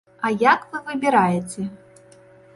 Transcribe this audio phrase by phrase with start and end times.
[0.29, 1.69] А як вы выбіраеце?